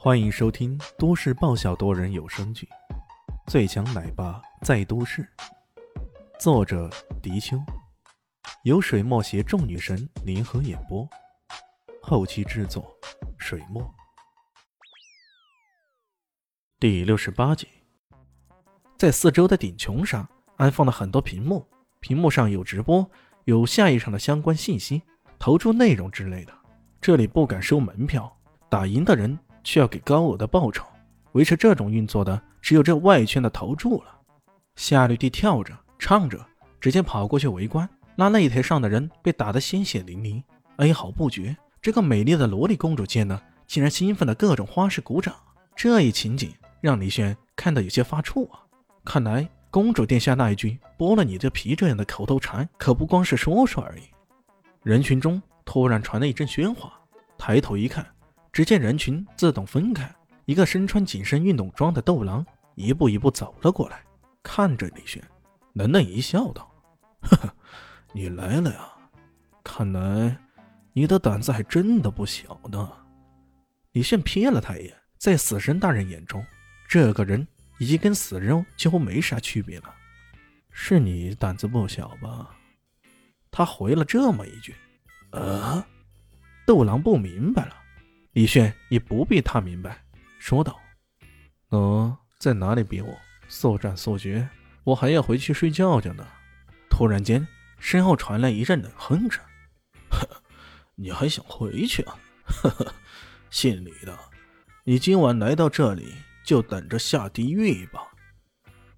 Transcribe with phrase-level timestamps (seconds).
[0.00, 2.68] 欢迎收听都市爆笑多人有声剧
[3.50, 5.22] 《最强奶爸在都市》，
[6.38, 6.88] 作者：
[7.20, 7.60] 迪秋，
[8.62, 11.06] 由水墨携众女神联合演播，
[12.00, 12.96] 后期制作：
[13.38, 13.92] 水墨。
[16.78, 17.66] 第六十八集，
[18.96, 20.28] 在四周的顶穹上
[20.58, 21.66] 安放了很多屏幕，
[21.98, 23.10] 屏幕上有直播，
[23.46, 25.02] 有下一场的相关信息、
[25.40, 26.56] 投注内容之类的。
[27.00, 28.38] 这里不敢收门票，
[28.70, 29.36] 打赢的人。
[29.62, 30.84] 却要给高额的报酬，
[31.32, 34.20] 维持这种运作的只有这外圈的投注了。
[34.76, 36.38] 夏绿蒂跳着唱着，
[36.80, 40.42] 直接跑过去围观，那擂台上的人被打得鲜血淋漓，
[40.76, 41.56] 哀嚎不绝。
[41.80, 45.34] 这个美丽的萝莉公主见了，竟然兴奋的各种花式鼓掌。
[45.76, 48.60] 这一情景让李轩看得有些发怵啊！
[49.04, 54.02] 看来公主殿下那一句“剥了你的皮”这样的口头禅，可不光是说说而已。
[54.82, 56.92] 人群中突然传来一阵喧哗，
[57.36, 58.06] 抬头一看。
[58.58, 60.12] 只见人群自动分开，
[60.44, 64.02] 一个身穿紧身运动装的斗狼一步一步走了过来，
[64.42, 65.22] 看着李炫，
[65.74, 66.68] 冷冷一笑，道
[67.22, 67.54] ：“呵呵，
[68.12, 68.80] 你来了呀？
[69.62, 70.36] 看来
[70.92, 72.90] 你的胆子还真的不小呢。”
[73.94, 76.44] 李炫瞥了他一眼，在死神大人眼中，
[76.88, 77.46] 这个人
[77.78, 79.94] 已经跟死人几乎没啥区别了。
[80.72, 82.50] 是你胆子不小吧？
[83.52, 84.74] 他回了这么一句
[85.30, 85.86] ：“呃。”
[86.66, 87.76] 斗狼不明白了。
[88.38, 90.04] 李炫也不必他明白，
[90.38, 90.78] 说道
[91.70, 94.48] ：“喏，在哪里比我速战速决？
[94.84, 96.24] 我还要回去睡觉去呢。”
[96.88, 97.44] 突然间，
[97.80, 99.42] 身后传来一阵冷哼声
[100.08, 100.24] ：“呵，
[100.94, 102.16] 你还想回去啊？
[102.44, 102.94] 呵呵，
[103.50, 104.16] 姓李的，
[104.84, 108.12] 你今晚来到这里就等着下地狱吧！”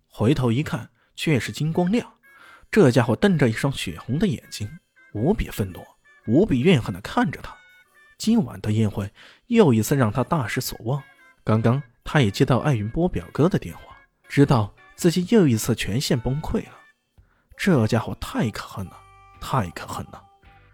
[0.06, 2.12] 回头一看，却是金光亮，
[2.70, 4.68] 这家伙瞪着一双血红的眼睛，
[5.14, 5.82] 无比愤怒、
[6.26, 7.56] 无比怨恨地看着他。
[8.20, 9.10] 今晚的宴会
[9.46, 11.02] 又一次让他大失所望。
[11.42, 13.96] 刚刚他也接到艾云波表哥的电话，
[14.28, 16.72] 知道自己又一次全线崩溃了。
[17.56, 18.92] 这家伙太可恨了，
[19.40, 20.22] 太可恨了！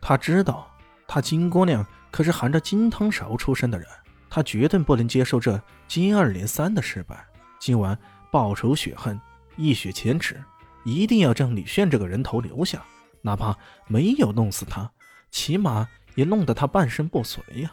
[0.01, 0.69] 他知道
[1.07, 3.87] 他金姑娘可是含着金汤勺出生的人，
[4.29, 7.25] 他绝对不能接受这接二连三的失败。
[7.61, 7.97] 今晚
[8.33, 9.21] 报仇雪恨，
[9.57, 10.43] 一雪前耻，
[10.85, 12.83] 一定要将李炫这个人头留下，
[13.23, 13.57] 哪怕
[13.87, 14.91] 没有弄死他，
[15.31, 15.89] 起码。
[16.17, 17.73] 也弄得他半身不遂呀！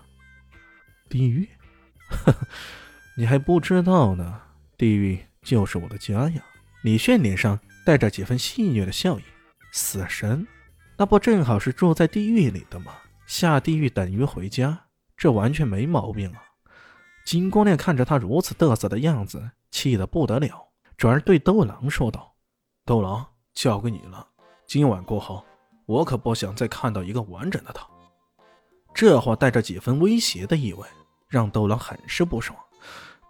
[1.09, 1.49] 地狱，
[3.17, 4.39] 你还不知道呢，
[4.77, 6.43] 地狱就是我的家呀！
[6.83, 9.23] 李炫脸上带着几分戏谑的笑意。
[9.71, 10.45] 死神，
[10.97, 12.93] 那不正好是住在地狱里的吗？
[13.25, 14.85] 下地狱等于回家，
[15.17, 16.43] 这完全没毛病啊！
[17.25, 20.67] 金光亮看着他如此得瑟的样子，气得不得了，
[20.97, 22.35] 转而对斗郎说道
[22.85, 24.27] ：“斗郎，交给你了。
[24.67, 25.43] 今晚过后，
[25.85, 27.87] 我可不想再看到一个完整的他。”
[28.93, 30.87] 这话带着几分威胁的意味，
[31.27, 32.57] 让斗狼很是不爽。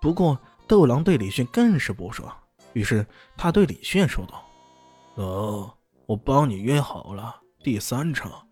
[0.01, 0.37] 不过，
[0.67, 2.35] 斗狼对李炫更是不爽，
[2.73, 3.05] 于是
[3.37, 4.43] 他对李炫说道
[5.15, 5.73] ：“哦，
[6.05, 8.47] 我帮你约好了，第三场，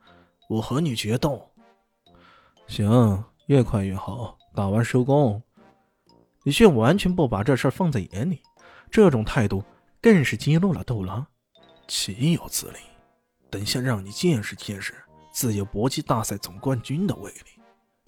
[0.48, 1.52] 我和你决斗。
[2.68, 5.42] 行，越快越好，打完收工。”
[6.44, 8.42] 李炫完全不把这事放在眼里，
[8.90, 9.64] 这种态度
[10.02, 11.28] 更是激怒了斗狼。
[11.88, 12.78] 岂有此理！
[13.50, 14.96] 等下让你见识见识。
[15.32, 17.62] 自由搏击大赛总冠军的威力。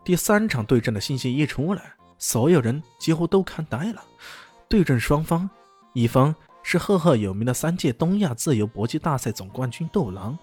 [0.04, 4.04] 第三场对阵的信息一出来，所有人几乎都看呆了。
[4.68, 5.50] 对阵双方，
[5.94, 10.38] 一方是赫赫有名的三届东亚自由搏击大赛总冠军斗狼，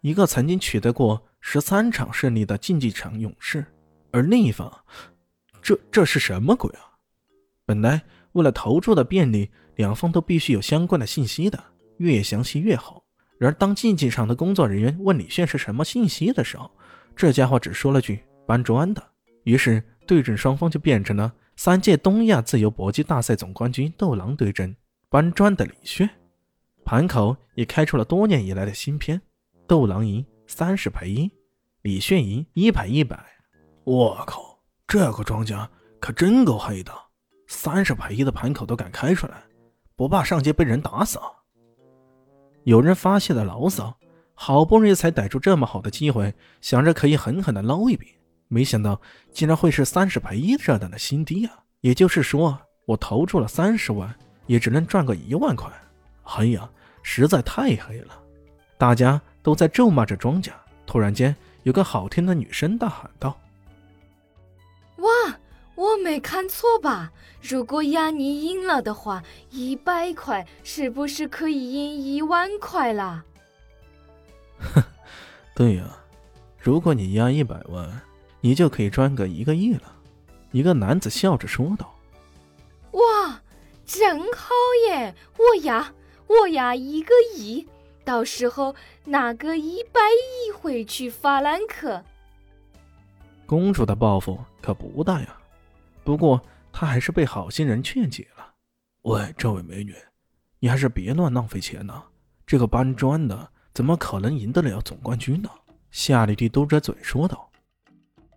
[0.00, 3.62] 一个曾经取得过十三场胜利的竞技场勇士；
[4.12, 4.72] 而另一方，
[5.62, 6.94] 这这是什么鬼啊？
[7.66, 8.02] 本来
[8.32, 11.62] 为了投注的便利，两方都必须有相关的信息的，
[11.98, 13.03] 越详细越好。
[13.44, 16.70] 而，当竞技场的工作人员问李炫是什么信息的时候，
[17.14, 19.02] 这家伙只说了句“搬砖的”。
[19.44, 24.74] 于是，对阵双方就变成了三届东亚自由搏击大赛总冠军斗狼对阵
[25.08, 26.08] 搬砖的李炫。
[26.84, 29.20] 盘口也开出了多年以来的新篇：
[29.66, 31.30] 斗狼赢三十赔一，
[31.82, 33.18] 李炫赢一赔一百。
[33.84, 35.68] 我靠，这个庄家
[36.00, 36.92] 可真够黑的，
[37.48, 39.42] 三十赔一的盘口都敢开出来，
[39.96, 41.24] 不怕上街被人打死啊？
[42.64, 43.96] 有人发泄了牢骚，
[44.34, 48.08] 好不容易才逮住这么好的机会，想着可以狠狠的捞一笔，
[48.48, 49.00] 没想到
[49.30, 51.60] 竟然会是三十赔一这样的新低啊！
[51.80, 54.14] 也就是说，我投注了三十万，
[54.46, 55.70] 也只能赚个一万块。
[56.24, 56.68] 哎呀，
[57.02, 58.18] 实在太黑了！
[58.78, 60.52] 大家都在咒骂着庄家。
[60.86, 63.38] 突然间，有个好听的女声大喊道
[64.96, 65.08] ：“哇！”
[65.74, 67.12] 我没看错吧？
[67.42, 73.24] 如果亚尼赢了的话，一百块是不是可以赢一万块啦？
[74.58, 74.82] 哼，
[75.54, 75.84] 对呀，
[76.58, 78.00] 如果你压一百万，
[78.40, 79.92] 你就可以赚个一个亿了。
[80.52, 81.92] 一个男子笑着说道
[82.92, 83.42] ：“哇，
[83.84, 84.54] 真好
[84.88, 85.14] 耶！
[85.36, 85.92] 我押，
[86.28, 87.66] 我押，一个亿，
[88.04, 88.74] 到时候
[89.04, 92.02] 拿个一百亿回去法兰克。”
[93.44, 95.36] 公主的抱负可不大呀，
[96.04, 96.40] 不过
[96.70, 98.54] 他还是被好心人劝解了。
[99.02, 99.94] 喂，这位美女，
[100.60, 102.04] 你还是别乱浪费钱了。
[102.46, 105.48] 这个搬砖的怎么可能赢得了总冠军呢？
[105.90, 107.50] 夏丽蒂嘟着嘴说道。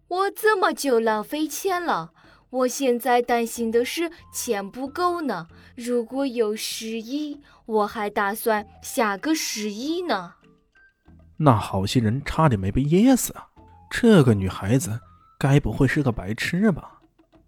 [0.07, 2.13] 我怎么就浪费钱了？
[2.49, 5.47] 我现在担心的是钱不够呢。
[5.75, 10.35] 如果有十亿，我还打算下个十亿呢。
[11.35, 13.49] 那好心人差点没被噎死啊！
[13.89, 14.99] 这个女孩子
[15.37, 16.96] 该不会是个白痴吧？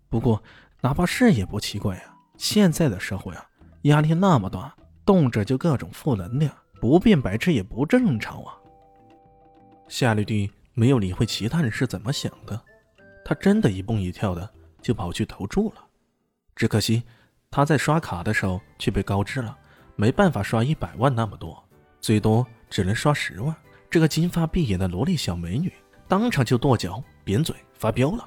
[0.09, 0.41] 不过
[0.81, 2.03] 哪怕是也不奇怪呀。
[2.37, 3.45] 现在的社会啊，
[3.83, 4.75] 压力那么大，
[5.05, 6.51] 动辄就各种负能量，
[6.81, 8.53] 不变白痴也不正常啊。
[9.87, 10.51] 夏绿蒂。
[10.75, 12.57] 没有理会其他人是怎么想的，
[13.25, 14.49] 她真的一蹦一跳的
[14.81, 15.83] 就跑去投注了。
[16.55, 17.03] 只可惜
[17.51, 19.57] 她在刷卡的时候却被告知了，
[19.97, 21.61] 没办法刷一百万那么多，
[21.99, 23.53] 最多只能刷十万。
[23.89, 25.73] 这个金发碧眼的萝莉小美女
[26.07, 28.25] 当场就跺脚、扁嘴、发飙了。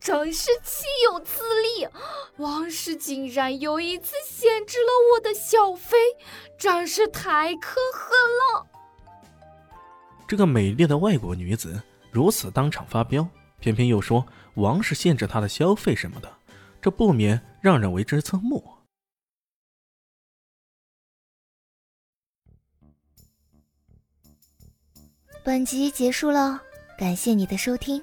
[0.00, 1.88] 真是岂有此理！
[2.38, 5.96] 王氏竟然又一次限制了我的消费，
[6.58, 8.66] 真是太可恨了。
[10.26, 13.28] 这个美丽的外国女子如此当场发飙，
[13.58, 14.24] 偏偏又说
[14.54, 16.32] 王氏限制她的消费什么的，
[16.80, 18.64] 这不免让人为之侧目。
[25.44, 26.62] 本集结束了，
[26.98, 28.02] 感谢你的收听，